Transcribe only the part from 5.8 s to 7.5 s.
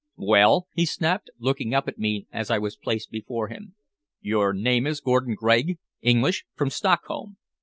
English, from Stockholm.